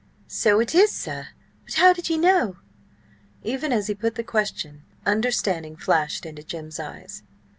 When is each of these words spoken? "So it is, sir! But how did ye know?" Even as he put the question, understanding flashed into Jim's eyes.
"So 0.25 0.59
it 0.59 0.73
is, 0.73 0.91
sir! 0.91 1.27
But 1.63 1.75
how 1.75 1.93
did 1.93 2.09
ye 2.09 2.17
know?" 2.17 2.57
Even 3.43 3.71
as 3.71 3.85
he 3.85 3.93
put 3.93 4.15
the 4.15 4.23
question, 4.23 4.81
understanding 5.05 5.75
flashed 5.75 6.25
into 6.25 6.41
Jim's 6.41 6.79
eyes. 6.79 7.21